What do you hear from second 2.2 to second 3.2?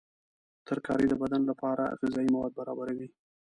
مواد برابروي.